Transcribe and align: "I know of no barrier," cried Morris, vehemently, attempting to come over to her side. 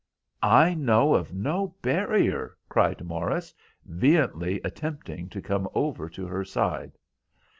"I 0.41 0.73
know 0.73 1.13
of 1.13 1.31
no 1.31 1.75
barrier," 1.83 2.57
cried 2.69 3.03
Morris, 3.05 3.53
vehemently, 3.85 4.59
attempting 4.63 5.29
to 5.29 5.43
come 5.43 5.69
over 5.75 6.09
to 6.09 6.25
her 6.25 6.43
side. 6.43 6.93